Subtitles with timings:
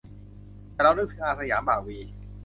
[0.73, 1.97] แต่เรานึกถึง "อาร์.สยาม" บ่าววี